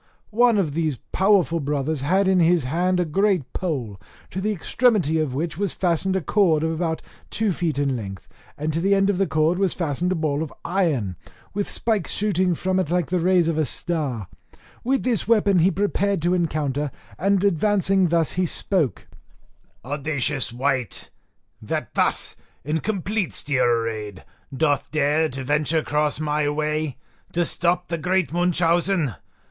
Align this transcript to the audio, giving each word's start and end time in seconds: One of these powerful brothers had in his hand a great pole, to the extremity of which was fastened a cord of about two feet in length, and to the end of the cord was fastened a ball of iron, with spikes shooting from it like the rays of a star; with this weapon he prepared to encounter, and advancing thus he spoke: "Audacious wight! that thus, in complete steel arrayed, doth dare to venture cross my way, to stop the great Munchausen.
One 0.31 0.57
of 0.57 0.73
these 0.73 0.97
powerful 1.11 1.59
brothers 1.59 2.01
had 2.01 2.27
in 2.27 2.39
his 2.39 2.63
hand 2.63 2.99
a 2.99 3.05
great 3.05 3.53
pole, 3.53 4.01
to 4.31 4.41
the 4.41 4.51
extremity 4.51 5.19
of 5.19 5.35
which 5.35 5.59
was 5.59 5.75
fastened 5.75 6.15
a 6.15 6.21
cord 6.21 6.63
of 6.63 6.71
about 6.71 7.03
two 7.29 7.51
feet 7.51 7.77
in 7.77 7.95
length, 7.95 8.27
and 8.57 8.73
to 8.73 8.81
the 8.81 8.95
end 8.95 9.11
of 9.11 9.19
the 9.19 9.27
cord 9.27 9.59
was 9.59 9.75
fastened 9.75 10.11
a 10.11 10.15
ball 10.15 10.41
of 10.41 10.51
iron, 10.65 11.17
with 11.53 11.69
spikes 11.69 12.09
shooting 12.09 12.55
from 12.55 12.79
it 12.79 12.89
like 12.89 13.11
the 13.11 13.19
rays 13.19 13.47
of 13.47 13.59
a 13.59 13.63
star; 13.65 14.27
with 14.83 15.03
this 15.03 15.27
weapon 15.27 15.59
he 15.59 15.69
prepared 15.69 16.19
to 16.23 16.33
encounter, 16.33 16.89
and 17.19 17.43
advancing 17.43 18.07
thus 18.07 18.31
he 18.31 18.45
spoke: 18.47 19.07
"Audacious 19.85 20.51
wight! 20.51 21.11
that 21.61 21.93
thus, 21.93 22.35
in 22.63 22.79
complete 22.79 23.33
steel 23.33 23.65
arrayed, 23.65 24.23
doth 24.51 24.89
dare 24.89 25.29
to 25.29 25.43
venture 25.43 25.83
cross 25.83 26.19
my 26.19 26.49
way, 26.49 26.97
to 27.33 27.45
stop 27.45 27.87
the 27.89 27.99
great 27.99 28.33
Munchausen. 28.33 29.13